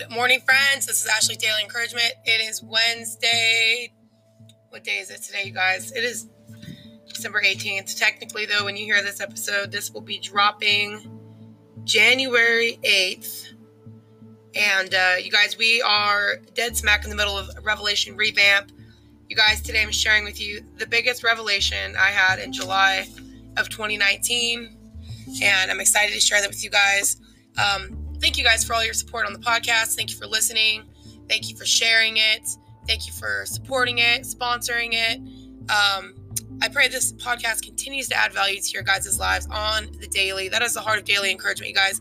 [0.00, 0.86] Good morning, friends.
[0.86, 2.14] This is Ashley Daily Encouragement.
[2.24, 3.92] It is Wednesday.
[4.70, 5.92] What day is it today, you guys?
[5.92, 6.26] It is
[7.06, 7.98] December 18th.
[7.98, 11.02] Technically, though, when you hear this episode, this will be dropping
[11.84, 13.52] January 8th.
[14.54, 18.72] And uh, you guys, we are dead smack in the middle of Revelation revamp.
[19.28, 23.06] You guys, today I'm sharing with you the biggest revelation I had in July
[23.58, 24.78] of 2019.
[25.42, 27.20] And I'm excited to share that with you guys.
[27.58, 29.96] Um, thank you guys for all your support on the podcast.
[29.96, 30.84] Thank you for listening.
[31.28, 32.48] Thank you for sharing it.
[32.86, 35.18] Thank you for supporting it, sponsoring it.
[35.70, 36.14] Um,
[36.62, 40.48] I pray this podcast continues to add value to your guys' lives on the daily.
[40.48, 42.00] That is the heart of daily encouragement, you guys.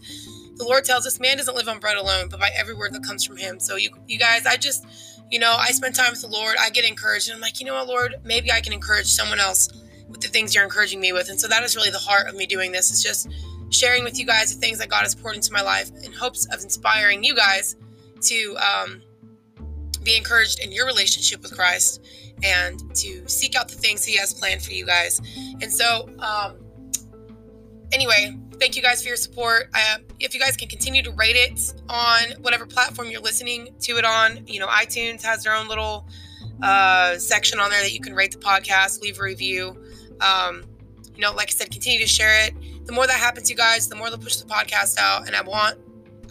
[0.55, 3.03] The Lord tells us man doesn't live on bread alone, but by every word that
[3.03, 3.59] comes from Him.
[3.59, 4.85] So, you, you guys, I just,
[5.31, 6.55] you know, I spend time with the Lord.
[6.59, 9.39] I get encouraged, and I'm like, you know what, Lord, maybe I can encourage someone
[9.39, 9.69] else
[10.09, 11.29] with the things you're encouraging me with.
[11.29, 12.89] And so that is really the heart of me doing this.
[12.89, 13.29] It's just
[13.69, 16.45] sharing with you guys the things that God has poured into my life in hopes
[16.53, 17.75] of inspiring you guys
[18.21, 19.01] to um,
[20.03, 22.03] be encouraged in your relationship with Christ
[22.43, 25.21] and to seek out the things He has planned for you guys.
[25.61, 26.57] And so, um,
[27.91, 29.69] anyway, thank you guys for your support.
[30.19, 34.05] If you guys can continue to rate it on whatever platform you're listening to it
[34.05, 36.07] on, you know, iTunes has their own little
[36.61, 39.77] uh, section on there that you can rate the podcast, leave a review.
[40.21, 40.63] Um,
[41.19, 42.53] you know, like I said, continue to share it
[42.85, 45.27] the more that happens, you guys, the more they'll push the podcast out.
[45.27, 45.77] And I want,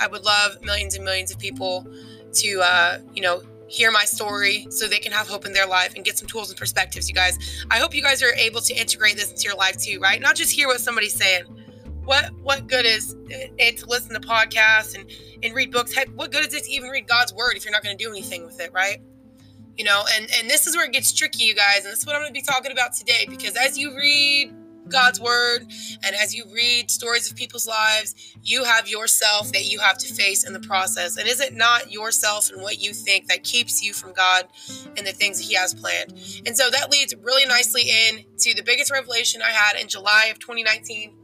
[0.00, 1.86] I would love millions and millions of people
[2.32, 5.94] to, uh, you know, hear my story so they can have hope in their life
[5.94, 7.66] and get some tools and perspectives, you guys.
[7.70, 10.22] I hope you guys are able to integrate this into your life too, right?
[10.22, 11.44] Not just hear what somebody's saying.
[12.06, 15.04] What what good is it to listen to podcasts and,
[15.42, 15.92] and read books?
[15.92, 18.02] Heck, what good is it to even read God's word if you're not going to
[18.02, 19.02] do anything with it, right?
[19.76, 22.06] You know, and and this is where it gets tricky, you guys, and this is
[22.06, 24.52] what I'm going to be talking about today because as you read
[24.88, 25.66] God's word
[26.04, 30.14] and as you read stories of people's lives, you have yourself that you have to
[30.14, 31.16] face in the process.
[31.16, 34.46] And is it not yourself and what you think that keeps you from God
[34.96, 36.12] and the things that He has planned?
[36.46, 40.26] And so that leads really nicely in to the biggest revelation I had in July
[40.30, 41.14] of 2019.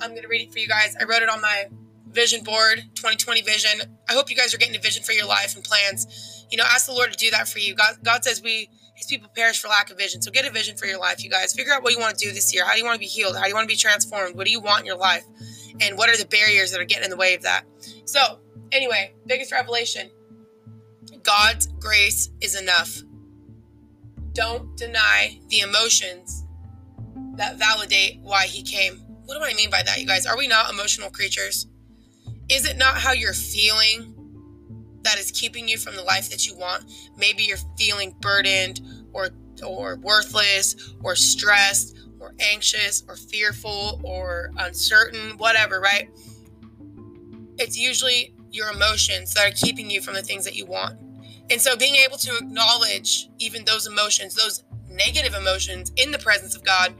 [0.00, 0.94] I'm going to read it for you guys.
[1.00, 1.64] I wrote it on my
[2.10, 3.80] vision board, 2020 vision.
[4.08, 6.46] I hope you guys are getting a vision for your life and plans.
[6.50, 7.74] You know, ask the Lord to do that for you.
[7.74, 10.22] God, God says we his people perish for lack of vision.
[10.22, 11.52] So get a vision for your life, you guys.
[11.52, 12.64] Figure out what you want to do this year.
[12.64, 13.36] How do you want to be healed?
[13.36, 14.36] How do you want to be transformed?
[14.36, 15.24] What do you want in your life?
[15.80, 17.64] And what are the barriers that are getting in the way of that?
[18.06, 18.40] So,
[18.72, 20.10] anyway, biggest revelation
[21.22, 22.98] God's grace is enough.
[24.32, 26.44] Don't deny the emotions
[27.34, 28.98] that validate why he came.
[29.24, 30.24] What do I mean by that, you guys?
[30.24, 31.66] Are we not emotional creatures?
[32.48, 34.14] Is it not how you're feeling
[35.06, 36.84] that is keeping you from the life that you want.
[37.16, 38.80] Maybe you're feeling burdened
[39.12, 39.30] or
[39.64, 46.10] or worthless or stressed or anxious or fearful or uncertain, whatever, right?
[47.58, 50.98] It's usually your emotions that are keeping you from the things that you want.
[51.50, 56.56] And so being able to acknowledge even those emotions, those negative emotions in the presence
[56.56, 56.94] of God,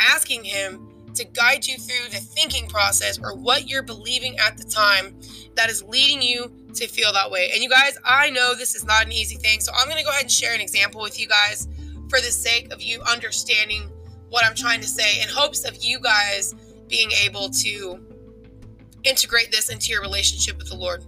[0.00, 0.87] asking him
[1.18, 5.18] to guide you through the thinking process or what you're believing at the time
[5.56, 7.50] that is leading you to feel that way.
[7.52, 9.60] And you guys, I know this is not an easy thing.
[9.60, 11.68] So I'm going to go ahead and share an example with you guys
[12.08, 13.90] for the sake of you understanding
[14.30, 16.54] what I'm trying to say in hopes of you guys
[16.88, 18.00] being able to
[19.04, 21.04] integrate this into your relationship with the Lord.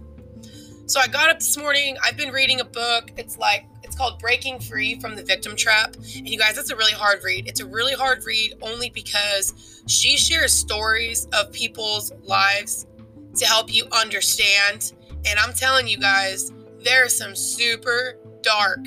[0.85, 1.97] So I got up this morning.
[2.03, 3.11] I've been reading a book.
[3.17, 3.65] It's like
[4.01, 5.93] called Breaking Free from the Victim Trap.
[5.93, 7.47] And you guys, that's a really hard read.
[7.47, 12.87] It's a really hard read only because she shares stories of people's lives
[13.35, 14.93] to help you understand.
[15.27, 18.83] And I'm telling you guys, there are some super dark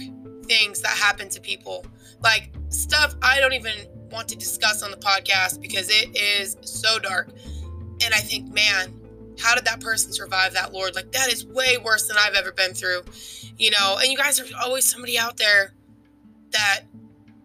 [0.47, 1.87] things that happen to people.
[2.21, 6.99] Like stuff I don't even want to discuss on the podcast because it is so
[6.99, 7.29] dark.
[8.05, 9.01] And I think, man,
[9.41, 10.95] how did that person survive that, Lord?
[10.95, 13.03] Like, that is way worse than I've ever been through,
[13.57, 13.99] you know?
[14.01, 15.73] And you guys are always somebody out there
[16.53, 16.83] that,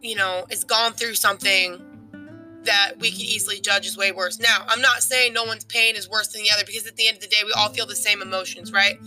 [0.01, 1.81] you know, has gone through something
[2.63, 4.39] that we could easily judge as way worse.
[4.39, 7.07] Now, I'm not saying no one's pain is worse than the other because at the
[7.07, 8.99] end of the day, we all feel the same emotions, right?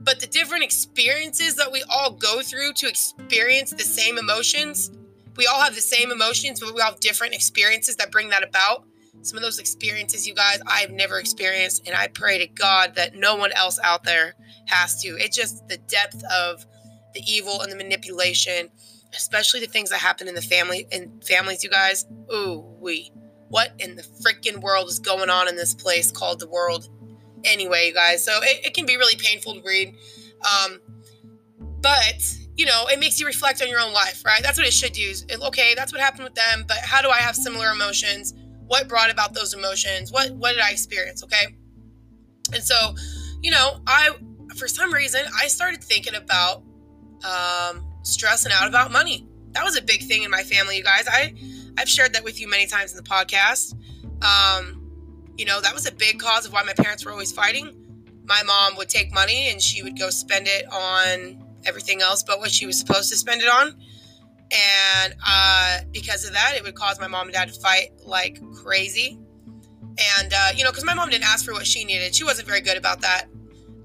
[0.00, 4.90] But the different experiences that we all go through to experience the same emotions,
[5.36, 8.42] we all have the same emotions, but we all have different experiences that bring that
[8.42, 8.84] about.
[9.22, 13.14] Some of those experiences, you guys, I've never experienced, and I pray to God that
[13.14, 14.34] no one else out there
[14.66, 15.08] has to.
[15.18, 16.66] It's just the depth of
[17.14, 18.68] the evil and the manipulation
[19.16, 22.06] especially the things that happen in the family and families, you guys.
[22.32, 23.10] Ooh, we.
[23.48, 26.88] What in the freaking world is going on in this place called the world?
[27.44, 29.94] Anyway, you guys, so it, it can be really painful to read.
[30.42, 30.80] Um,
[31.80, 34.42] but you know, it makes you reflect on your own life, right?
[34.42, 35.12] That's what it should do.
[35.46, 38.32] Okay, that's what happened with them, but how do I have similar emotions?
[38.66, 40.12] What brought about those emotions?
[40.12, 41.22] What what did I experience?
[41.22, 41.56] Okay,
[42.52, 42.94] and so,
[43.42, 44.10] you know, I
[44.56, 46.62] for some reason, I started thinking about
[47.24, 49.26] um, stressing out about money.
[49.52, 51.06] That was a big thing in my family, you guys.
[51.08, 51.34] I
[51.78, 53.74] I've shared that with you many times in the podcast.
[54.22, 54.80] Um,
[55.36, 57.80] you know, that was a big cause of why my parents were always fighting.
[58.26, 62.38] My mom would take money and she would go spend it on everything else but
[62.38, 63.74] what she was supposed to spend it on.
[64.54, 68.40] And uh, because of that, it would cause my mom and dad to fight like
[68.52, 69.18] crazy.
[70.18, 72.14] And, uh, you know, because my mom didn't ask for what she needed.
[72.14, 73.26] She wasn't very good about that.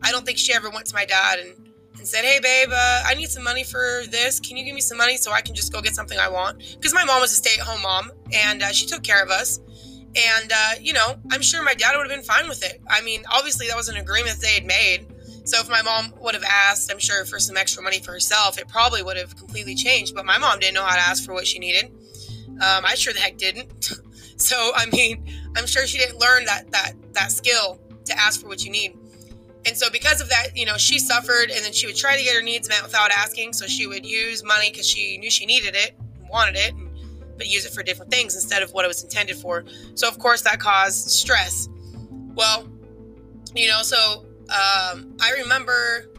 [0.02, 3.04] I don't think she ever went to my dad and, and said, Hey, babe, uh,
[3.06, 4.40] I need some money for this.
[4.40, 6.60] Can you give me some money so I can just go get something I want?
[6.76, 9.30] Because my mom was a stay at home mom and uh, she took care of
[9.30, 9.60] us.
[10.16, 12.82] And, uh, you know, I'm sure my dad would have been fine with it.
[12.90, 15.06] I mean, obviously, that was an agreement they had made.
[15.50, 18.60] So if my mom would have asked, I'm sure, for some extra money for herself,
[18.60, 20.14] it probably would have completely changed.
[20.14, 21.86] But my mom didn't know how to ask for what she needed.
[22.62, 23.92] Um, I sure the heck didn't.
[24.38, 25.26] so, I mean,
[25.58, 28.96] I'm sure she didn't learn that, that, that skill to ask for what you need.
[29.66, 32.24] And so, because of that, you know, she suffered and then she would try to
[32.24, 33.54] get her needs met without asking.
[33.54, 35.98] So, she would use money because she knew she needed it,
[36.30, 36.74] wanted it.
[36.76, 36.90] And
[37.40, 39.66] but use it for different things instead of what it was intended for.
[39.96, 41.70] So, of course, that caused stress.
[42.36, 42.70] Well,
[43.56, 46.10] you know, so um, I remember,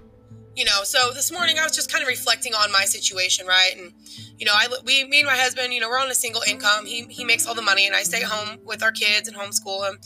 [0.55, 3.73] you know, so this morning I was just kind of reflecting on my situation, right?
[3.77, 3.93] And,
[4.39, 6.87] you know, I, we, me and my husband, you know, we're on a single income.
[6.87, 9.83] He, he makes all the money and I stay home with our kids and homeschool
[9.83, 9.99] them.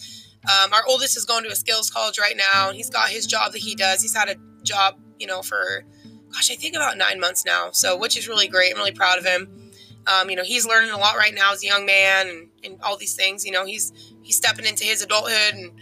[0.48, 3.26] Um, our oldest is going to a skills college right now and he's got his
[3.26, 4.00] job that he does.
[4.00, 5.84] He's had a job, you know, for,
[6.32, 7.70] gosh, I think about nine months now.
[7.72, 8.72] So, which is really great.
[8.72, 9.70] I'm really proud of him.
[10.06, 12.82] Um, you know, he's learning a lot right now as a young man and, and
[12.82, 13.44] all these things.
[13.44, 13.92] You know, he's
[14.22, 15.72] he's stepping into his adulthood and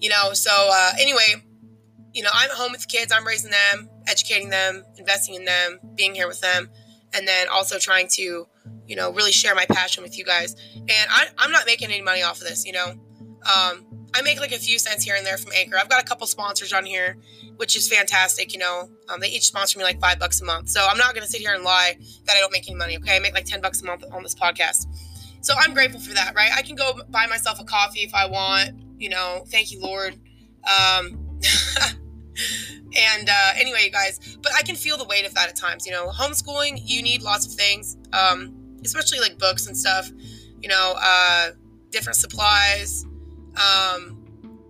[0.00, 1.44] you know, so uh, anyway,
[2.12, 5.78] you know, I'm home with the kids, I'm raising them, educating them, investing in them,
[5.94, 6.70] being here with them,
[7.14, 8.46] and then also trying to,
[8.86, 10.54] you know, really share my passion with you guys.
[10.74, 12.90] And I, I'm not making any money off of this, you know.
[12.90, 15.76] Um, I make like a few cents here and there from Anchor.
[15.78, 17.16] I've got a couple sponsors on here
[17.60, 18.54] which is fantastic.
[18.54, 20.70] You know, um, they each sponsor me like five bucks a month.
[20.70, 22.96] So I'm not going to sit here and lie that I don't make any money.
[22.96, 24.86] Okay, I make like ten bucks a month on this podcast.
[25.42, 26.32] So I'm grateful for that.
[26.34, 28.80] Right, I can go buy myself a coffee if I want.
[28.96, 30.14] You know, thank you, Lord.
[30.64, 31.38] Um,
[32.96, 35.86] and uh, anyway, you guys, but I can feel the weight of that at times.
[35.86, 38.54] You know, homeschooling, you need lots of things, um,
[38.84, 40.10] especially like books and stuff.
[40.60, 41.50] You know, uh,
[41.90, 43.04] different supplies.
[43.56, 44.20] Um,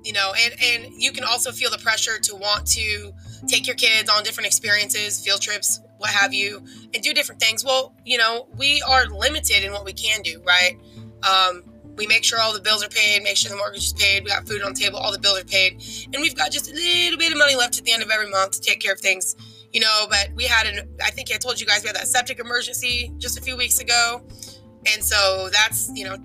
[0.05, 3.13] you know and and you can also feel the pressure to want to
[3.47, 6.63] take your kids on different experiences field trips what have you
[6.95, 10.43] and do different things well you know we are limited in what we can do
[10.47, 10.79] right
[11.23, 11.63] um,
[12.01, 14.31] we make sure all the bills are paid make sure the mortgage is paid we
[14.31, 15.73] got food on the table all the bills are paid
[16.13, 18.29] and we've got just a little bit of money left at the end of every
[18.31, 19.37] month to take care of things
[19.73, 22.09] you know but we had an i think i told you guys we had that
[22.09, 24.23] septic emergency just a few weeks ago
[24.93, 26.17] and so that's you know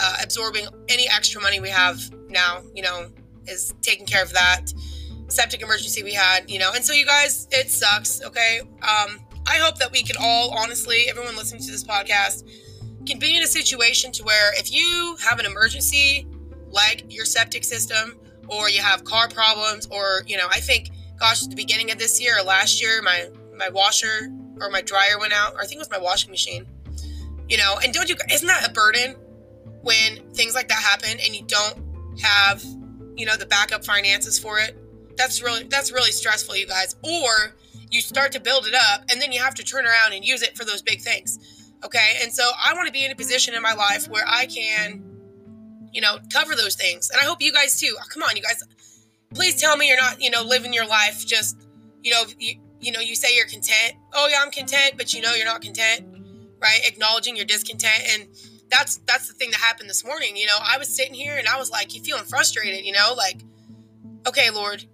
[0.00, 3.08] uh, absorbing any extra money we have now, you know,
[3.46, 4.72] is taking care of that
[5.28, 6.72] septic emergency we had, you know.
[6.74, 8.60] And so you guys, it sucks, okay?
[8.82, 9.20] Um
[9.50, 12.48] I hope that we can all honestly, everyone listening to this podcast
[13.08, 16.26] can be in a situation to where if you have an emergency
[16.70, 18.18] like your septic system
[18.48, 21.98] or you have car problems or, you know, I think gosh, at the beginning of
[21.98, 25.66] this year or last year my my washer or my dryer went out, or I
[25.66, 26.66] think it was my washing machine.
[27.48, 29.16] You know, and don't you isn't that a burden
[29.82, 32.62] when things like that happen and you don't have,
[33.16, 34.76] you know, the backup finances for it.
[35.16, 36.96] That's really that's really stressful, you guys.
[37.02, 37.54] Or
[37.90, 40.42] you start to build it up and then you have to turn around and use
[40.42, 41.57] it for those big things.
[41.84, 42.18] Okay?
[42.22, 45.08] And so I want to be in a position in my life where I can
[45.92, 47.10] you know, cover those things.
[47.10, 47.96] And I hope you guys too.
[47.98, 48.62] Oh, come on, you guys.
[49.34, 51.56] Please tell me you're not, you know, living your life just,
[52.02, 53.94] you know, you, you know, you say you're content.
[54.14, 56.06] Oh yeah, I'm content, but you know you're not content,
[56.60, 56.80] right?
[56.86, 58.28] Acknowledging your discontent and
[58.70, 60.36] that's that's the thing that happened this morning.
[60.36, 63.14] You know, I was sitting here and I was like, you feeling frustrated, you know,
[63.16, 63.42] like,
[64.26, 64.84] okay, Lord,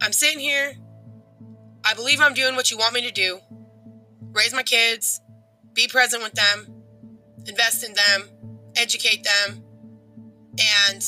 [0.00, 0.74] I'm sitting here.
[1.84, 3.40] I believe I'm doing what you want me to do.
[4.32, 5.20] Raise my kids,
[5.74, 6.82] be present with them,
[7.46, 8.28] invest in them,
[8.76, 9.62] educate them.
[10.88, 11.04] And,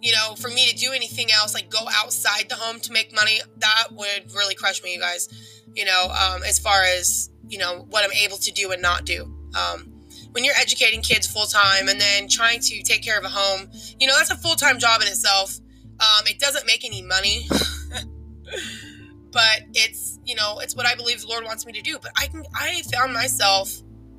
[0.00, 3.14] you know, for me to do anything else, like go outside the home to make
[3.14, 5.28] money, that would really crush me, you guys.
[5.74, 9.04] You know, um, as far as, you know, what I'm able to do and not
[9.04, 9.22] do.
[9.56, 9.92] Um,
[10.32, 13.70] when you're educating kids full time and then trying to take care of a home,
[13.98, 15.58] you know, that's a full time job in itself.
[16.00, 17.46] Um, it doesn't make any money,
[19.32, 21.98] but it's, you know, it's what I believe the Lord wants me to do.
[22.00, 23.70] But I can, I found myself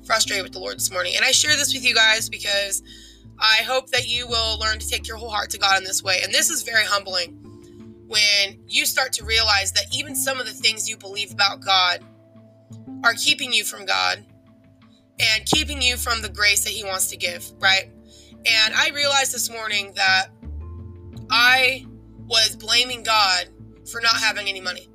[0.04, 1.14] frustrated with the Lord this morning.
[1.16, 2.82] And I share this with you guys because
[3.38, 6.02] I hope that you will learn to take your whole heart to God in this
[6.02, 6.20] way.
[6.22, 7.38] And this is very humbling
[8.06, 12.04] when you start to realize that even some of the things you believe about God
[13.04, 14.24] are keeping you from God
[15.20, 17.90] and keeping you from the grace that He wants to give, right?
[18.46, 20.28] And I realized this morning that
[21.30, 21.86] I
[22.26, 23.48] was blaming God
[23.90, 24.88] for not having any money.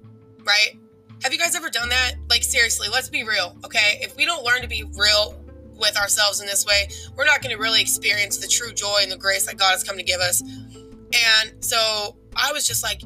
[0.47, 0.79] right?
[1.23, 2.13] Have you guys ever done that?
[2.29, 3.99] Like, seriously, let's be real, okay?
[4.01, 5.35] If we don't learn to be real
[5.75, 9.11] with ourselves in this way, we're not going to really experience the true joy and
[9.11, 10.41] the grace that God has come to give us.
[10.41, 13.01] And so I was just like,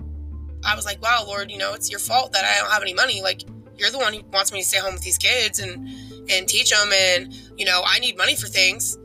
[0.65, 2.93] I was like, wow, Lord, you know, it's your fault that I don't have any
[2.93, 3.21] money.
[3.21, 3.41] Like,
[3.77, 5.87] you're the one who wants me to stay home with these kids and
[6.29, 6.91] and teach them.
[6.93, 8.97] And you know, I need money for things.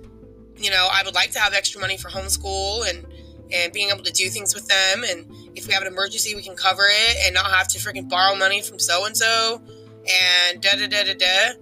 [0.56, 3.06] You know, I would like to have extra money for homeschool and
[3.52, 5.04] and being able to do things with them.
[5.08, 8.08] And if we have an emergency, we can cover it and not have to freaking
[8.08, 9.60] borrow money from so and so.
[10.50, 11.52] And da da da da da.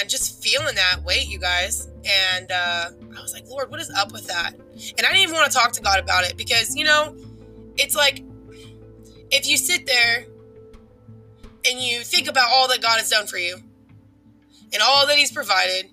[0.00, 1.88] And just feeling that weight, you guys.
[2.36, 4.54] And uh, I was like, Lord, what is up with that?
[4.54, 7.14] And I didn't even want to talk to God about it because, you know,
[7.76, 8.22] it's like
[9.30, 10.26] if you sit there
[11.68, 13.58] and you think about all that God has done for you
[14.72, 15.90] and all that He's provided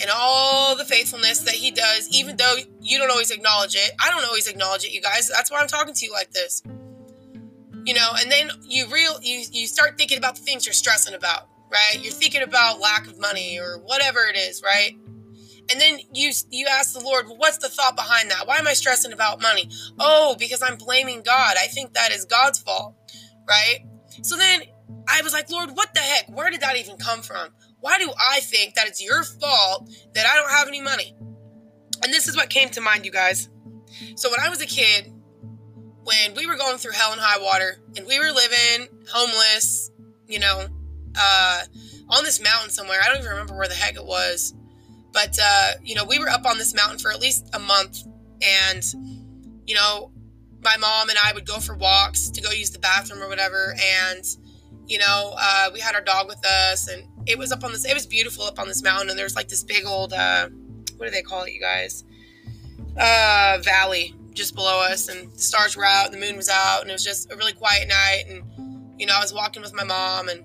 [0.00, 3.90] and all the faithfulness that He does, even though you don't always acknowledge it.
[4.02, 5.28] I don't always acknowledge it, you guys.
[5.28, 6.62] That's why I'm talking to you like this.
[7.84, 11.14] You know, and then you real you you start thinking about the things you're stressing
[11.14, 12.02] about, right?
[12.02, 14.92] You're thinking about lack of money or whatever it is, right?
[15.70, 18.46] And then you you ask the Lord, well, what's the thought behind that?
[18.46, 19.70] Why am I stressing about money?
[19.98, 21.56] Oh, because I'm blaming God.
[21.58, 22.94] I think that is God's fault,
[23.48, 23.80] right?
[24.22, 24.62] So then
[25.08, 26.28] I was like, Lord, what the heck?
[26.34, 27.48] Where did that even come from?
[27.80, 31.14] Why do I think that it's your fault that I don't have any money?
[32.02, 33.48] And this is what came to mind, you guys.
[34.16, 35.12] So when I was a kid,
[36.04, 39.90] when we were going through hell and high water, and we were living homeless,
[40.26, 40.66] you know,
[41.16, 41.62] uh,
[42.10, 42.98] on this mountain somewhere.
[43.02, 44.54] I don't even remember where the heck it was
[45.12, 48.02] but, uh, you know, we were up on this mountain for at least a month.
[48.40, 48.84] And,
[49.66, 50.12] you know,
[50.62, 53.74] my mom and I would go for walks to go use the bathroom or whatever.
[54.06, 54.24] And,
[54.86, 56.88] you know, uh, we had our dog with us.
[56.88, 59.10] And it was up on this, it was beautiful up on this mountain.
[59.10, 60.48] And there's like this big old, uh,
[60.96, 62.04] what do they call it, you guys?
[62.96, 65.08] Uh, valley just below us.
[65.08, 66.82] And the stars were out the moon was out.
[66.82, 68.24] And it was just a really quiet night.
[68.28, 70.28] And, you know, I was walking with my mom.
[70.28, 70.44] And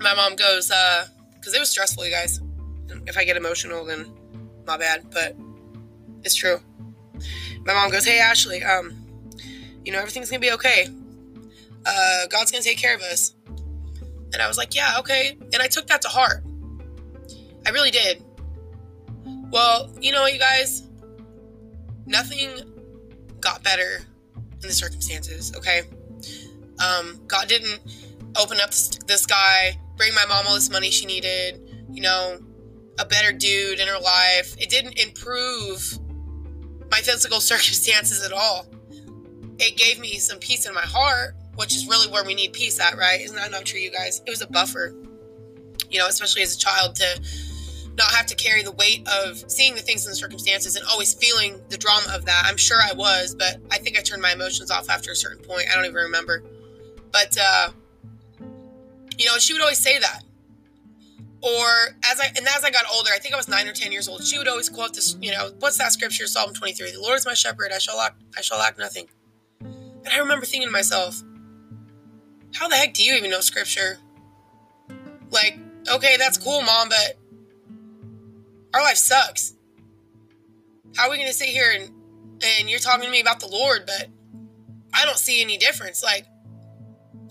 [0.00, 2.40] my mom goes, uh, because it was stressful, you guys
[3.06, 4.10] if I get emotional, then
[4.66, 5.36] my bad, but
[6.24, 6.60] it's true.
[7.64, 8.96] My mom goes, "Hey Ashley, um,
[9.84, 10.88] you know everything's gonna be okay.
[11.84, 13.34] Uh, God's gonna take care of us."
[14.32, 16.44] And I was like, "Yeah, okay." And I took that to heart.
[17.66, 18.22] I really did.
[19.50, 20.88] Well, you know you guys,
[22.06, 22.50] nothing
[23.40, 24.00] got better
[24.36, 25.52] in the circumstances.
[25.56, 25.82] Okay,
[26.78, 27.80] um, God didn't
[28.36, 31.60] open up the sky, bring my mom all this money she needed.
[31.90, 32.38] You know,
[32.98, 34.54] a better dude in her life.
[34.58, 35.98] It didn't improve
[36.90, 38.66] my physical circumstances at all.
[39.58, 42.80] It gave me some peace in my heart, which is really where we need peace
[42.80, 43.20] at, right?
[43.20, 44.22] Isn't that not true, you guys?
[44.26, 44.94] It was a buffer,
[45.90, 47.20] you know, especially as a child to
[47.96, 51.14] not have to carry the weight of seeing the things and the circumstances and always
[51.14, 52.42] feeling the drama of that.
[52.46, 55.44] I'm sure I was, but I think I turned my emotions off after a certain
[55.44, 55.66] point.
[55.70, 56.42] I don't even remember.
[57.12, 57.70] But, uh,
[59.18, 60.22] you know, she would always say that
[61.42, 63.92] or as I and as I got older, I think I was nine or ten
[63.92, 64.24] years old.
[64.24, 66.26] She would always quote this, you know, what's that scripture?
[66.26, 69.08] Psalm twenty three: "The Lord is my shepherd; I shall lack, I shall lack nothing."
[69.60, 71.22] And I remember thinking to myself,
[72.54, 73.98] "How the heck do you even know scripture?"
[75.30, 77.18] Like, okay, that's cool, mom, but
[78.74, 79.54] our life sucks.
[80.96, 81.90] How are we going to sit here and
[82.42, 84.08] and you're talking to me about the Lord, but
[84.94, 86.02] I don't see any difference.
[86.02, 86.26] Like,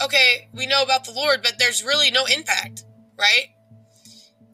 [0.04, 2.86] okay, we know about the Lord, but there's really no impact,
[3.18, 3.48] right?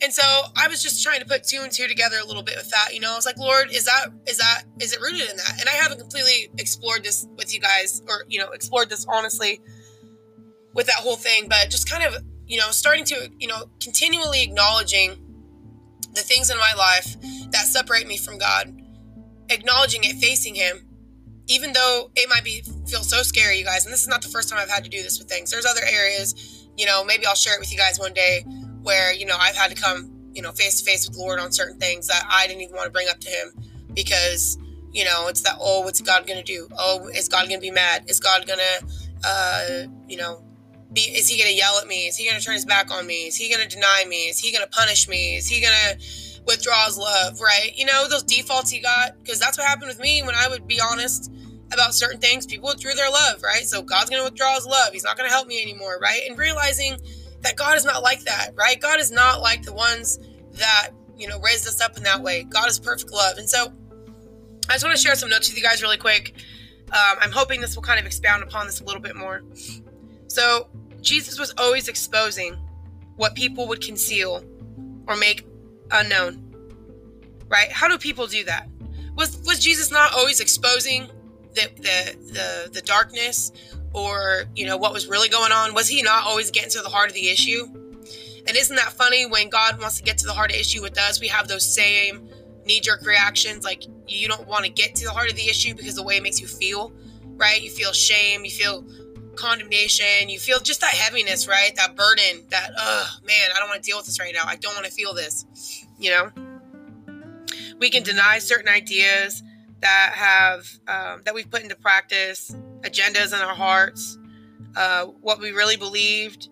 [0.02, 0.24] And so
[0.58, 2.94] I was just trying to put two and two together a little bit with that.
[2.94, 5.60] You know, I was like, Lord, is that is that is it rooted in that?
[5.60, 9.62] And I haven't completely explored this with you guys, or you know, explored this honestly
[10.76, 14.44] with that whole thing, but just kind of you know, starting to you know, continually
[14.44, 15.18] acknowledging
[16.14, 17.16] the things in my life
[17.52, 18.80] that separate me from God,
[19.50, 20.86] acknowledging it, facing Him,
[21.48, 23.86] even though it might be feel so scary, you guys.
[23.86, 25.50] And this is not the first time I've had to do this with things.
[25.50, 28.46] There's other areas, you know, maybe I'll share it with you guys one day
[28.86, 31.40] where you know I've had to come you know face to face with the Lord
[31.40, 33.52] on certain things that I didn't even want to bring up to Him
[33.94, 34.58] because
[34.92, 38.06] you know it's that oh what's God gonna do oh is God gonna be mad
[38.08, 38.62] is God gonna
[39.26, 40.44] uh, you know
[40.94, 43.28] be is He gonna yell at me is He gonna turn His back on me
[43.28, 45.98] is He gonna deny me is He gonna punish me is He gonna
[46.46, 50.00] withdraw His love right you know those defaults He got because that's what happened with
[50.00, 51.32] me when I would be honest
[51.74, 55.04] about certain things people withdrew their love right so God's gonna withdraw His love He's
[55.04, 56.98] not gonna help me anymore right and realizing
[57.46, 58.80] that God is not like that, right?
[58.80, 60.20] God is not like the ones
[60.54, 62.44] that, you know, raised us up in that way.
[62.44, 63.38] God is perfect love.
[63.38, 63.72] And so
[64.68, 66.34] I just want to share some notes with you guys really quick.
[66.92, 69.44] Um, I'm hoping this will kind of expound upon this a little bit more.
[70.36, 70.68] So
[71.00, 72.58] Jesus was always exposing
[73.16, 74.44] what people would conceal
[75.08, 75.48] or make
[75.92, 76.42] unknown.
[77.48, 77.72] Right?
[77.72, 78.68] How do people do that?
[79.16, 81.08] Was was Jesus not always exposing
[81.54, 83.54] the the the, the darkness
[83.94, 85.74] or, you know, what was really going on?
[85.74, 87.68] Was he not always getting to the heart of the issue?
[88.46, 90.82] And isn't that funny when God wants to get to the heart of the issue
[90.82, 92.30] with us, we have those same
[92.66, 95.74] knee jerk reactions like you don't want to get to the heart of the issue
[95.76, 96.92] because the way it makes you feel,
[97.38, 97.62] right?
[97.62, 98.86] You feel shame, you feel
[99.36, 101.76] condemnation, you feel just that heaviness, right?
[101.76, 104.44] That burden, that, oh man, I don't want to deal with this right now.
[104.46, 105.46] I don't want to feel this,
[106.00, 106.32] you know?
[107.80, 109.44] We can deny certain ideas
[109.82, 114.18] that have, um, that we've put into practice, agendas in our hearts,
[114.76, 116.50] uh, what we really believed,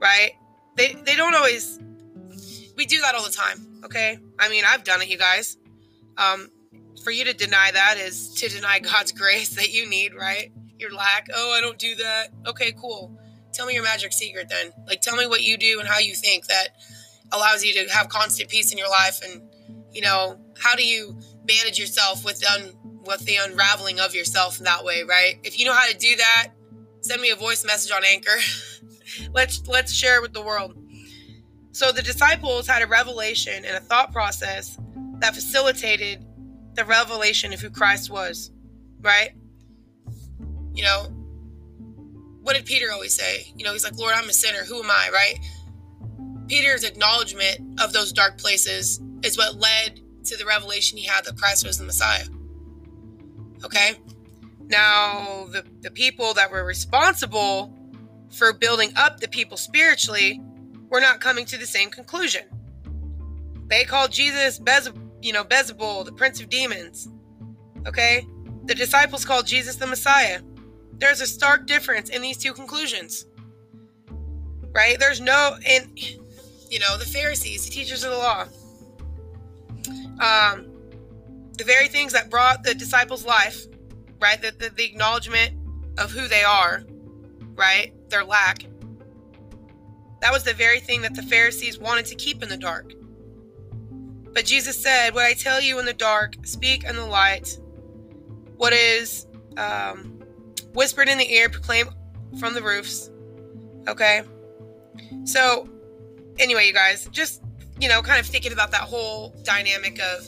[0.00, 0.32] right?
[0.76, 1.78] They, they don't always,
[2.76, 4.18] we do that all the time, okay?
[4.38, 5.56] I mean, I've done it, you guys.
[6.16, 6.50] Um,
[7.02, 10.52] for you to deny that is to deny God's grace that you need, right?
[10.84, 11.28] Your lack.
[11.34, 12.28] Oh, I don't do that.
[12.46, 13.18] Okay, cool.
[13.54, 14.70] Tell me your magic secret then.
[14.86, 16.68] Like, tell me what you do and how you think that
[17.32, 19.20] allows you to have constant peace in your life.
[19.24, 19.40] And,
[19.92, 22.74] you know, how do you manage yourself with, un-
[23.06, 25.38] with the unraveling of yourself in that way, right?
[25.42, 26.48] If you know how to do that,
[27.00, 28.36] send me a voice message on Anchor.
[29.32, 30.76] let's let's share it with the world.
[31.72, 34.78] So the disciples had a revelation and a thought process
[35.20, 36.24] that facilitated
[36.74, 38.50] the revelation of who Christ was,
[39.00, 39.30] right?
[40.74, 41.04] You know,
[42.42, 43.52] what did Peter always say?
[43.56, 44.64] You know, he's like, Lord, I'm a sinner.
[44.64, 45.38] Who am I, right?
[46.48, 51.36] Peter's acknowledgement of those dark places is what led to the revelation he had that
[51.36, 52.24] Christ was the Messiah.
[53.64, 53.92] Okay?
[54.66, 57.72] Now, the, the people that were responsible
[58.30, 60.40] for building up the people spiritually
[60.90, 62.42] were not coming to the same conclusion.
[63.68, 67.08] They called Jesus Beelzebub you know, Beelzebul, the prince of demons.
[67.86, 68.26] Okay?
[68.66, 70.40] The disciples called Jesus the Messiah.
[70.98, 73.26] There's a stark difference in these two conclusions.
[74.72, 74.98] Right?
[74.98, 75.90] There's no and
[76.70, 78.46] you know, the Pharisees, the teachers of the law.
[80.20, 80.70] Um
[81.56, 83.66] the very things that brought the disciples life,
[84.20, 84.40] right?
[84.40, 85.54] The, the, the acknowledgement
[85.98, 86.82] of who they are,
[87.54, 87.92] right?
[88.10, 88.66] Their lack.
[90.20, 92.92] That was the very thing that the Pharisees wanted to keep in the dark.
[94.32, 97.56] But Jesus said, What I tell you in the dark, speak in the light.
[98.56, 99.26] What is
[99.56, 100.13] um,
[100.74, 101.88] whispered in the ear, proclaim
[102.38, 103.10] from the roofs.
[103.88, 104.22] Okay?
[105.24, 105.68] So,
[106.38, 107.42] anyway, you guys, just,
[107.80, 110.26] you know, kind of thinking about that whole dynamic of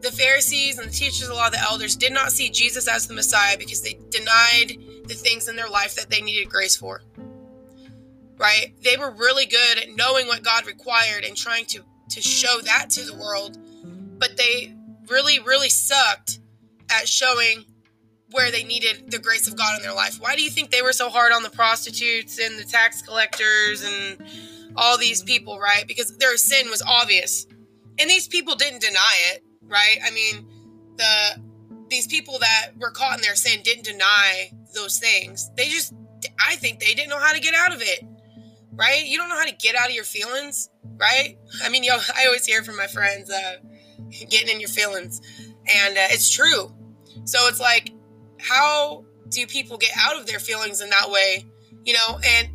[0.00, 3.06] the Pharisees and the teachers of the law, the elders, did not see Jesus as
[3.06, 7.02] the Messiah because they denied the things in their life that they needed grace for.
[8.36, 8.74] Right?
[8.82, 12.90] They were really good at knowing what God required and trying to to show that
[12.90, 13.56] to the world,
[14.18, 14.74] but they
[15.08, 16.40] really, really sucked
[16.90, 17.64] at showing
[18.32, 20.18] where they needed the grace of God in their life.
[20.20, 23.82] Why do you think they were so hard on the prostitutes and the tax collectors
[23.82, 24.22] and
[24.76, 25.86] all these people, right?
[25.86, 27.46] Because their sin was obvious.
[27.98, 29.98] And these people didn't deny it, right?
[30.04, 30.46] I mean,
[30.96, 31.50] the
[31.88, 35.50] these people that were caught in their sin didn't deny those things.
[35.56, 35.92] They just
[36.46, 38.04] I think they didn't know how to get out of it.
[38.72, 39.04] Right?
[39.04, 41.38] You don't know how to get out of your feelings right?
[41.64, 43.56] I mean, yo, I always hear from my friends, uh,
[44.28, 45.20] getting in your feelings,
[45.74, 46.72] and uh, it's true.
[47.24, 47.92] So it's like,
[48.42, 51.46] how do people get out of their feelings in that way?
[51.84, 52.48] You know, and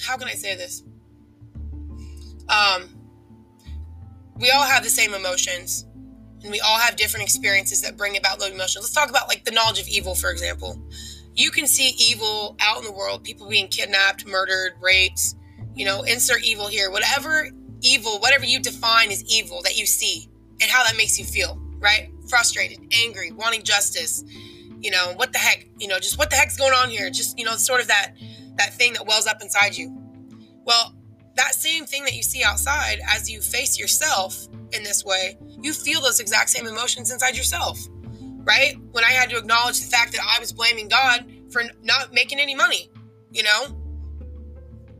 [0.00, 0.82] how can I say this?
[2.48, 2.88] Um,
[4.36, 5.86] we all have the same emotions,
[6.42, 8.84] and we all have different experiences that bring about those emotions.
[8.84, 10.80] Let's talk about like the knowledge of evil, for example.
[11.34, 15.34] You can see evil out in the world, people being kidnapped, murdered, raped,
[15.74, 16.90] you know, insert evil here.
[16.90, 17.48] Whatever
[17.80, 20.28] evil, whatever you define as evil that you see
[20.60, 22.10] and how that makes you feel, right?
[22.28, 24.24] Frustrated, angry, wanting justice.
[24.80, 27.10] You know, what the heck, you know, just what the heck's going on here?
[27.10, 28.12] Just, you know, sort of that
[28.56, 29.96] that thing that wells up inside you.
[30.64, 30.94] Well,
[31.36, 35.72] that same thing that you see outside as you face yourself in this way, you
[35.72, 37.78] feel those exact same emotions inside yourself.
[38.20, 38.76] Right?
[38.92, 42.40] When I had to acknowledge the fact that I was blaming God for not making
[42.40, 42.90] any money,
[43.30, 43.78] you know,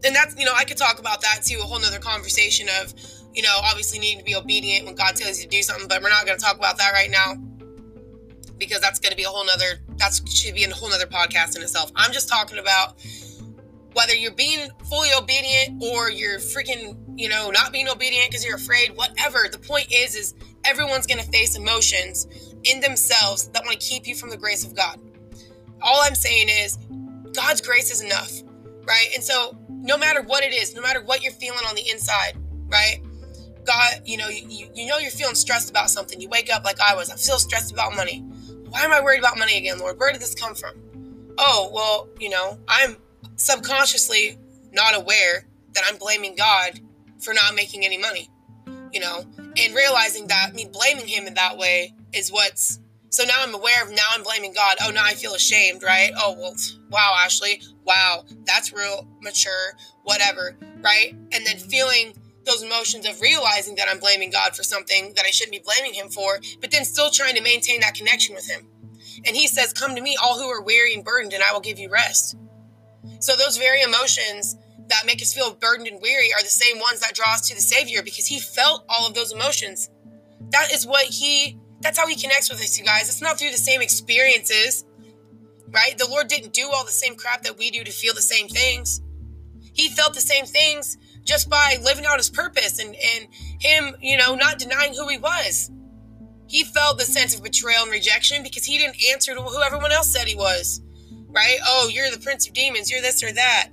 [0.05, 2.95] and that's you know i could talk about that too a whole nother conversation of
[3.35, 6.03] you know obviously needing to be obedient when god tells you to do something but
[6.03, 7.35] we're not going to talk about that right now
[8.59, 11.57] because that's going to be a whole nother that should be a whole nother podcast
[11.57, 12.97] in itself i'm just talking about
[13.95, 18.57] whether you're being fully obedient or you're freaking you know not being obedient because you're
[18.57, 23.79] afraid whatever the point is is everyone's going to face emotions in themselves that want
[23.79, 24.99] to keep you from the grace of god
[25.83, 26.79] all i'm saying is
[27.35, 28.43] god's grace is enough
[28.87, 31.89] right and so no matter what it is, no matter what you're feeling on the
[31.89, 33.01] inside, right?
[33.65, 36.21] God, you know, you, you know you're feeling stressed about something.
[36.21, 37.11] You wake up like I was.
[37.11, 38.25] I feel stressed about money.
[38.71, 39.99] Why am I worried about money again, Lord?
[39.99, 40.73] Where did this come from?
[41.39, 42.97] Oh, well, you know, I'm
[43.37, 44.39] subconsciously
[44.73, 46.81] not aware that I'm blaming God
[47.21, 48.29] for not making any money,
[48.93, 53.37] you know, and realizing that me blaming him in that way is what's So now
[53.41, 54.77] I'm aware of now I'm blaming God.
[54.83, 56.11] Oh, now I feel ashamed, right?
[56.17, 56.55] Oh, well,
[56.91, 57.63] wow, Ashley.
[57.85, 61.15] Wow, that's real mature, whatever, right?
[61.33, 62.13] And then feeling
[62.49, 65.95] those emotions of realizing that I'm blaming God for something that I shouldn't be blaming
[65.95, 68.67] Him for, but then still trying to maintain that connection with Him.
[69.25, 71.61] And He says, Come to me, all who are weary and burdened, and I will
[71.61, 72.37] give you rest.
[73.21, 74.57] So those very emotions
[74.89, 77.55] that make us feel burdened and weary are the same ones that draw us to
[77.55, 79.91] the Savior because He felt all of those emotions.
[80.51, 83.09] That is what He, that's how He connects with us, you guys.
[83.09, 84.85] It's not through the same experiences,
[85.71, 85.97] right?
[85.99, 88.49] The Lord didn't do all the same crap that we do to feel the same
[88.49, 89.03] things.
[89.75, 90.97] He felt the same things
[91.29, 93.29] just by living out his purpose and, and
[93.61, 95.71] him, you know, not denying who he was.
[96.47, 99.93] He felt the sense of betrayal and rejection because he didn't answer to who everyone
[99.93, 100.81] else said he was.
[101.29, 101.59] Right?
[101.67, 103.69] Oh, you're the prince of demons, you're this or that.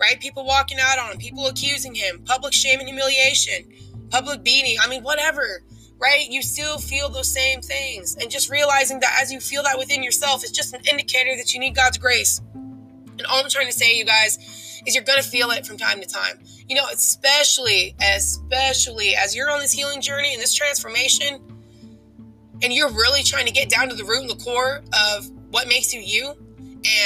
[0.00, 0.20] Right?
[0.20, 3.64] People walking out on him, people accusing him, public shame and humiliation,
[4.10, 4.76] public beating.
[4.80, 5.64] I mean, whatever.
[5.98, 6.30] Right?
[6.30, 8.16] You still feel those same things.
[8.20, 11.52] And just realizing that as you feel that within yourself, it's just an indicator that
[11.52, 12.40] you need God's grace.
[12.54, 14.38] And all I'm trying to say, you guys,
[14.86, 16.40] is you're going to feel it from time to time.
[16.68, 21.40] You know, especially, especially as you're on this healing journey and this transformation,
[22.62, 25.68] and you're really trying to get down to the root and the core of what
[25.68, 26.34] makes you you,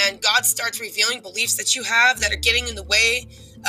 [0.02, 3.26] and God starts revealing beliefs that you have that are getting in the way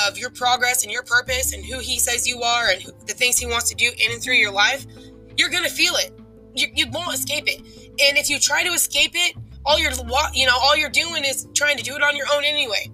[0.08, 3.13] of your progress and your purpose and who He says you are and who, the
[3.13, 4.86] things He wants to do in and through your life,
[5.38, 6.18] you're going to feel it.
[6.54, 7.60] You, you won't escape it.
[7.60, 9.91] And if you try to escape it, all you're
[10.34, 12.91] you know all you're doing is trying to do it on your own anyway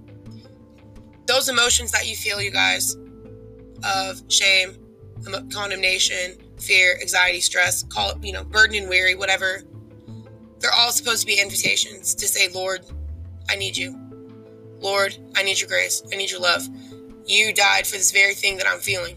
[1.31, 2.97] those emotions that you feel, you guys,
[3.83, 4.75] of shame,
[5.53, 9.61] condemnation, fear, anxiety, stress, call it, you know, burden and weary, whatever,
[10.59, 12.81] they're all supposed to be invitations to say, Lord,
[13.49, 13.97] I need you.
[14.79, 16.03] Lord, I need your grace.
[16.11, 16.67] I need your love.
[17.25, 19.15] You died for this very thing that I'm feeling,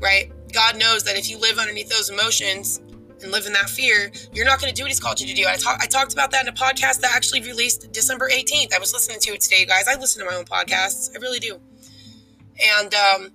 [0.00, 0.32] right?
[0.52, 2.80] God knows that if you live underneath those emotions,
[3.22, 5.34] and live in that fear, you're not going to do what he's called you to
[5.34, 5.46] do.
[5.46, 8.74] I, talk, I talked about that in a podcast that actually released December 18th.
[8.74, 9.84] I was listening to it today, guys.
[9.88, 11.10] I listen to my own podcasts.
[11.14, 11.60] I really do.
[12.78, 13.28] And, um,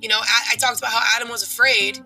[0.00, 2.00] you know, I, I talked about how Adam was afraid,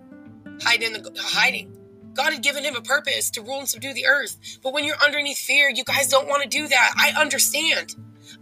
[0.62, 1.76] hiding in the hiding.
[2.14, 4.58] God had given him a purpose to rule and subdue the earth.
[4.62, 6.94] But when you're underneath fear, you guys don't want to do that.
[6.96, 7.94] I understand.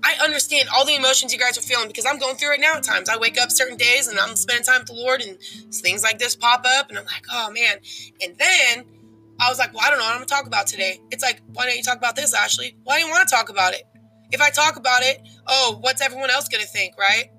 [0.02, 2.74] I understand all the emotions you guys are feeling because I'm going through it now
[2.76, 3.08] at times.
[3.08, 5.38] I wake up certain days and I'm spending time with the Lord and
[5.72, 7.76] things like this pop up and I'm like, oh man.
[8.22, 8.84] And then
[9.40, 11.00] I was like, well, I don't know what I'm gonna talk about today.
[11.10, 12.76] It's like, why don't you talk about this, Ashley?
[12.84, 13.82] Why do you want to talk about it?
[14.32, 17.30] If I talk about it, oh, what's everyone else gonna think, right?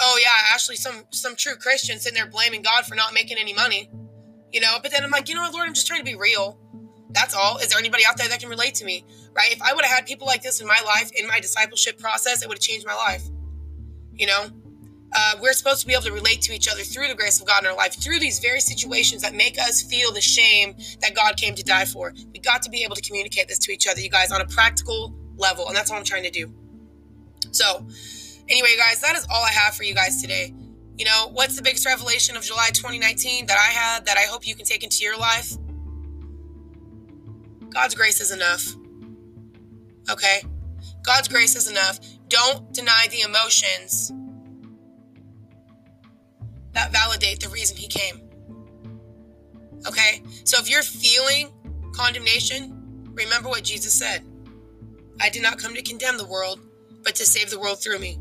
[0.00, 3.54] Oh yeah, Ashley, some some true Christian sitting there blaming God for not making any
[3.54, 3.90] money.
[4.52, 6.16] You know, but then I'm like, you know what, Lord, I'm just trying to be
[6.16, 6.58] real.
[7.12, 7.58] That's all.
[7.58, 9.04] Is there anybody out there that can relate to me?
[9.34, 9.52] Right?
[9.52, 12.42] If I would have had people like this in my life, in my discipleship process,
[12.42, 13.24] it would have changed my life.
[14.14, 14.46] You know?
[15.14, 17.46] Uh, we're supposed to be able to relate to each other through the grace of
[17.46, 21.14] God in our life, through these very situations that make us feel the shame that
[21.14, 22.14] God came to die for.
[22.32, 24.46] We got to be able to communicate this to each other, you guys, on a
[24.46, 25.68] practical level.
[25.68, 26.50] And that's all I'm trying to do.
[27.50, 27.86] So,
[28.48, 30.54] anyway, guys, that is all I have for you guys today.
[30.96, 34.46] You know, what's the biggest revelation of July 2019 that I had that I hope
[34.46, 35.52] you can take into your life?
[37.72, 38.74] God's grace is enough.
[40.10, 40.42] Okay?
[41.02, 41.98] God's grace is enough.
[42.28, 44.12] Don't deny the emotions
[46.72, 48.20] that validate the reason He came.
[49.86, 50.22] Okay?
[50.44, 51.50] So if you're feeling
[51.92, 54.24] condemnation, remember what Jesus said
[55.20, 56.60] I did not come to condemn the world,
[57.04, 58.18] but to save the world through me.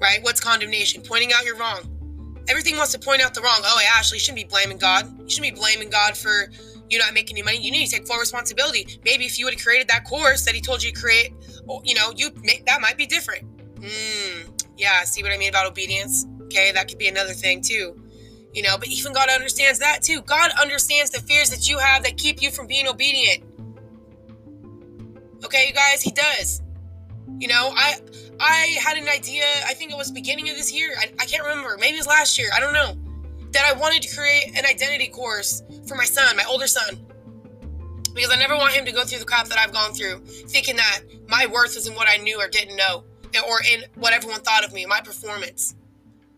[0.00, 0.22] Right?
[0.22, 1.02] What's condemnation?
[1.02, 1.94] Pointing out you're wrong.
[2.48, 3.60] Everything wants to point out the wrong.
[3.62, 5.06] Oh, Ashley, you shouldn't be blaming God.
[5.20, 6.48] You shouldn't be blaming God for
[6.90, 7.58] you're not making any money.
[7.58, 8.98] You need to take full responsibility.
[9.04, 11.32] Maybe if you would have created that course that he told you to create,
[11.84, 12.30] you know, you
[12.66, 13.44] that might be different.
[13.80, 16.26] Mm, yeah, see what I mean about obedience?
[16.44, 18.00] Okay, that could be another thing too.
[18.54, 20.22] You know, but even God understands that too.
[20.22, 23.44] God understands the fears that you have that keep you from being obedient.
[25.44, 26.62] Okay, you guys, he does.
[27.38, 27.98] You know, I
[28.40, 30.94] I had an idea, I think it was beginning of this year.
[30.98, 31.76] I, I can't remember.
[31.78, 32.50] Maybe it was last year.
[32.54, 32.96] I don't know.
[33.52, 37.04] That I wanted to create an identity course for my son, my older son.
[38.14, 40.76] Because I never want him to go through the crap that I've gone through, thinking
[40.76, 43.04] that my worth is in what I knew or didn't know,
[43.48, 45.74] or in what everyone thought of me, my performance.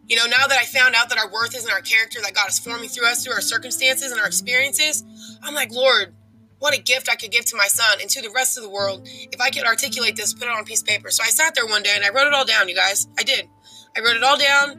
[0.07, 2.35] You know, now that I found out that our worth is in our character that
[2.35, 5.05] God is forming through us, through our circumstances and our experiences,
[5.42, 6.14] I'm like, Lord,
[6.59, 8.70] what a gift I could give to my son and to the rest of the
[8.70, 11.11] world if I could articulate this, put it on a piece of paper.
[11.11, 13.09] So I sat there one day and I wrote it all down, you guys.
[13.18, 13.49] I did.
[13.96, 14.73] I wrote it all down,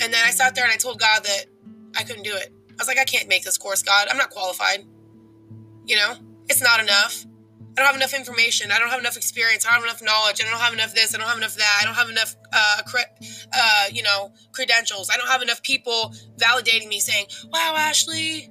[0.00, 1.44] and then I sat there and I told God that
[1.98, 2.52] I couldn't do it.
[2.70, 4.08] I was like, I can't make this course, God.
[4.10, 4.86] I'm not qualified.
[5.86, 6.14] You know,
[6.48, 7.26] it's not enough.
[7.76, 8.72] I don't have enough information.
[8.72, 9.66] I don't have enough experience.
[9.66, 10.40] I don't have enough knowledge.
[10.44, 11.14] I don't have enough this.
[11.14, 11.78] I don't have enough that.
[11.80, 15.10] I don't have enough, uh, cre- uh, you know, credentials.
[15.12, 18.50] I don't have enough people validating me saying, wow, Ashley,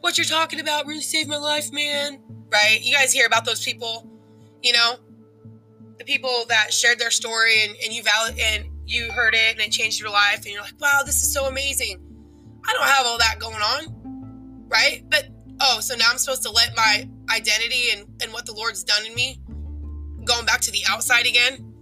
[0.00, 2.20] What you're talking about really saved my life, man.
[2.50, 2.80] Right?
[2.82, 4.08] You guys hear about those people,
[4.62, 4.96] you know?
[5.98, 9.60] The people that shared their story and, and you valid and you heard it and
[9.60, 12.00] it changed your life and you're like, wow, this is so amazing.
[12.68, 14.68] I don't have all that going on.
[14.68, 15.02] Right?
[15.08, 15.28] But
[15.60, 19.06] oh, so now I'm supposed to let my identity and, and what the Lord's done
[19.06, 19.40] in me,
[20.24, 21.72] going back to the outside again,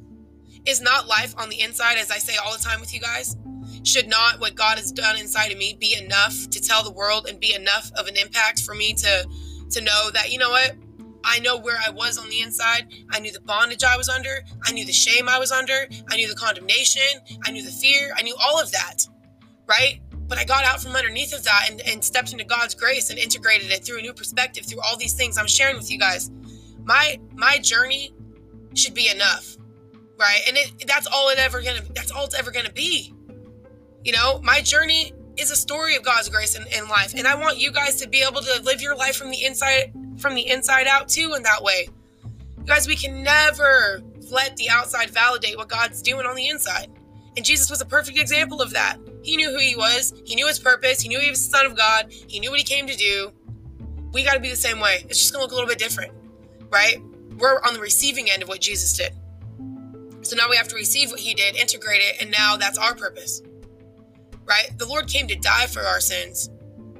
[0.64, 3.36] is not life on the inside, as I say all the time with you guys.
[3.84, 7.26] Should not what God has done inside of me be enough to tell the world
[7.28, 9.28] and be enough of an impact for me to
[9.70, 10.76] to know that you know what?
[11.24, 12.86] I know where I was on the inside.
[13.10, 14.44] I knew the bondage I was under.
[14.64, 15.88] I knew the shame I was under.
[16.08, 17.02] I knew the condemnation.
[17.44, 18.12] I knew the fear.
[18.16, 19.06] I knew all of that.
[19.66, 20.00] Right?
[20.28, 23.18] But I got out from underneath of that and, and stepped into God's grace and
[23.18, 26.30] integrated it through a new perspective, through all these things I'm sharing with you guys.
[26.84, 28.14] My my journey
[28.74, 29.56] should be enough.
[30.18, 30.40] Right.
[30.48, 33.14] And it, that's all it ever gonna that's all it's ever gonna be.
[34.04, 37.14] You know, my journey is a story of God's grace in, in life.
[37.14, 39.92] And I want you guys to be able to live your life from the inside
[40.18, 41.88] from the inside out too in that way.
[42.58, 46.90] You guys, we can never let the outside validate what God's doing on the inside.
[47.36, 48.96] And Jesus was a perfect example of that.
[49.26, 51.66] He knew who he was, he knew his purpose, he knew he was the Son
[51.66, 53.32] of God, he knew what he came to do.
[54.12, 55.04] We got to be the same way.
[55.08, 56.12] It's just going to look a little bit different,
[56.70, 57.02] right?
[57.36, 59.12] We're on the receiving end of what Jesus did.
[60.22, 62.94] So now we have to receive what he did, integrate it, and now that's our
[62.94, 63.42] purpose,
[64.44, 64.70] right?
[64.78, 66.48] The Lord came to die for our sins.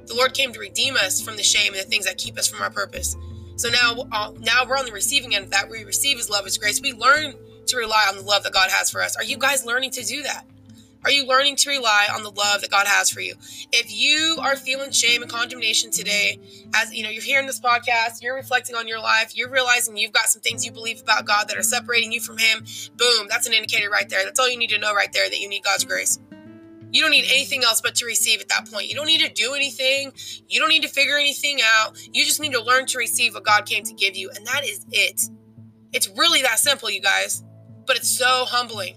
[0.05, 2.45] The Lord came to redeem us from the shame and the things that keep us
[2.45, 3.15] from our purpose.
[3.55, 5.69] So now, uh, now we're on the receiving end of that.
[5.69, 6.81] We receive His love, His grace.
[6.81, 7.35] We learn
[7.67, 9.15] to rely on the love that God has for us.
[9.15, 10.45] Are you guys learning to do that?
[11.07, 13.35] Are you learning to rely on the love that God has for you?
[13.71, 16.37] If you are feeling shame and condemnation today,
[16.75, 20.11] as you know, you're hearing this podcast, you're reflecting on your life, you're realizing you've
[20.11, 22.65] got some things you believe about God that are separating you from Him,
[22.97, 24.25] boom, that's an indicator right there.
[24.25, 26.19] That's all you need to know right there that you need God's grace.
[26.91, 28.89] You don't need anything else but to receive at that point.
[28.89, 30.11] You don't need to do anything.
[30.49, 31.97] You don't need to figure anything out.
[32.11, 34.29] You just need to learn to receive what God came to give you.
[34.35, 35.21] And that is it.
[35.93, 37.45] It's really that simple, you guys
[37.87, 38.95] but it's so humbling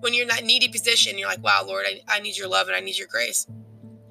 [0.00, 1.18] when you're in that needy position.
[1.18, 3.46] You're like, wow, Lord, I, I need your love and I need your grace.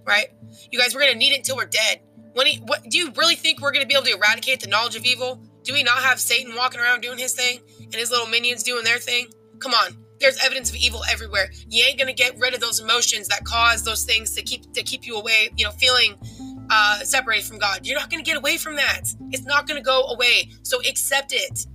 [0.06, 0.30] Right?
[0.72, 2.02] You guys, we're going to need it until we're dead.
[2.34, 4.68] When he, what, do you really think we're going to be able to eradicate the
[4.68, 5.44] knowledge of evil?
[5.64, 8.84] Do we not have Satan walking around doing his thing and his little minions doing
[8.84, 9.28] their thing?
[9.60, 9.98] Come on.
[10.20, 11.50] There's evidence of evil everywhere.
[11.70, 14.84] You ain't gonna get rid of those emotions that cause those things to keep to
[14.84, 16.16] keep you away, you know, feeling
[16.70, 17.86] uh, separated from God.
[17.86, 19.04] You're not gonna get away from that.
[19.32, 20.50] It's not gonna go away.
[20.64, 21.66] So accept it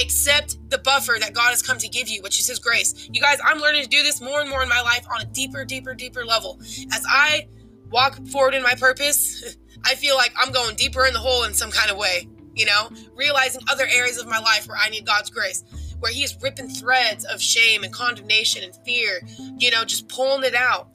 [0.00, 3.08] accept the buffer that God has come to give you, which is His grace.
[3.12, 5.24] You guys, I'm learning to do this more and more in my life on a
[5.26, 6.58] deeper, deeper, deeper level.
[6.92, 7.48] As I
[7.90, 11.54] walk forward in my purpose, I feel like I'm going deeper in the hole in
[11.54, 15.06] some kind of way, you know, realizing other areas of my life where I need
[15.06, 15.62] God's grace,
[16.00, 19.20] where He is ripping threads of shame and condemnation and fear,
[19.58, 20.88] you know, just pulling it out.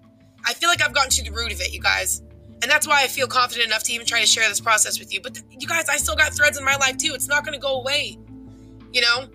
[0.45, 2.23] I feel like I've gotten to the root of it, you guys.
[2.62, 5.13] And that's why I feel confident enough to even try to share this process with
[5.13, 5.21] you.
[5.21, 7.13] But you guys, I still got threads in my life too.
[7.13, 8.17] It's not going to go away
[8.93, 9.28] you know?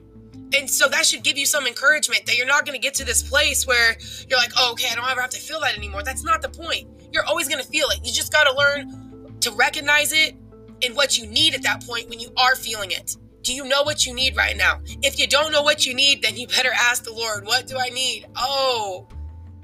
[0.56, 3.04] And so that should give you some encouragement that you're not going to get to
[3.04, 3.96] this place where
[4.28, 6.02] you're like, oh, okay, I don't ever have to feel that anymore.
[6.02, 6.88] That's not the point.
[7.12, 8.00] You're always going to feel it.
[8.04, 10.36] You just got to learn to recognize it
[10.84, 13.16] and what you need at that point when you are feeling it.
[13.42, 14.80] Do you know what you need right now?
[15.02, 17.76] If you don't know what you need, then you better ask the Lord, what do
[17.78, 18.26] I need?
[18.36, 19.06] Oh,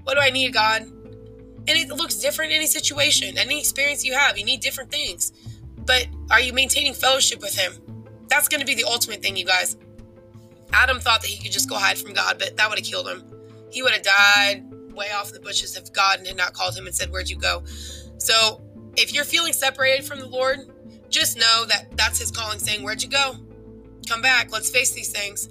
[0.02, 0.82] what do I need, God?
[0.82, 4.36] And it looks different in any situation, any experience you have.
[4.36, 5.32] You need different things.
[5.86, 7.72] But are you maintaining fellowship with Him?
[8.30, 9.76] That's going to be the ultimate thing, you guys.
[10.72, 13.08] Adam thought that he could just go hide from God, but that would have killed
[13.08, 13.24] him.
[13.70, 14.64] He would have died
[14.94, 17.62] way off the bushes if God had not called him and said, Where'd you go?
[18.18, 18.62] So
[18.96, 20.58] if you're feeling separated from the Lord,
[21.08, 23.34] just know that that's his calling saying, Where'd you go?
[24.08, 24.52] Come back.
[24.52, 25.48] Let's face these things.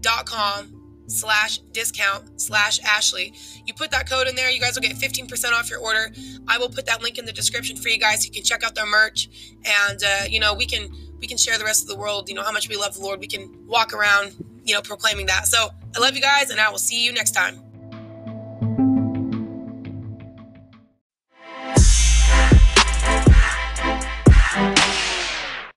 [0.00, 0.79] dot com
[1.10, 3.32] slash discount slash Ashley.
[3.66, 6.12] You put that code in there, you guys will get 15% off your order.
[6.48, 8.24] I will put that link in the description for you guys.
[8.24, 9.28] You can check out their merch
[9.64, 10.88] and uh, you know, we can
[11.20, 13.00] we can share the rest of the world, you know, how much we love the
[13.00, 13.20] Lord.
[13.20, 15.46] We can walk around, you know, proclaiming that.
[15.46, 17.69] So I love you guys and I will see you next time.